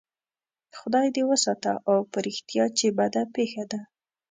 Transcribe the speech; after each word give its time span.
خدای 0.79 1.07
دې 1.15 1.23
وساته 1.31 1.71
او 1.89 1.97
په 2.11 2.17
رښتیا 2.27 2.65
چې 2.77 2.87
بده 2.97 3.21
پېښه 3.35 3.63
ده. 3.71 3.79